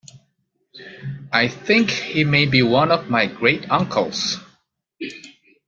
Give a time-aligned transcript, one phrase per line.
[1.31, 4.37] I think he may be one of my great uncles.